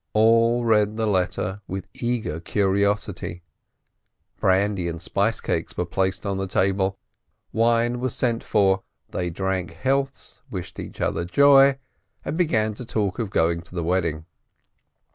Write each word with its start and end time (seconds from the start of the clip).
All 0.13 0.65
read 0.65 0.97
the 0.97 1.05
letter 1.05 1.61
with 1.67 1.87
eager 1.93 2.39
curiosity, 2.39 3.43
brandy 4.37 4.87
and 4.87 4.99
spice 4.99 5.39
cakes 5.39 5.77
were 5.77 5.85
placed 5.85 6.25
on 6.25 6.37
the 6.39 6.47
table, 6.47 6.97
wine 7.53 7.99
was 7.99 8.15
sent 8.15 8.41
for, 8.43 8.81
they 9.11 9.29
drank 9.29 9.73
healths, 9.73 10.41
wished 10.49 10.79
each 10.79 11.01
other 11.01 11.23
joy, 11.23 11.77
and 12.25 12.35
began 12.35 12.73
to 12.73 12.83
talk 12.83 13.19
of 13.19 13.29
going 13.29 13.61
to 13.61 13.75
the 13.75 13.83
wedding. 13.83 14.25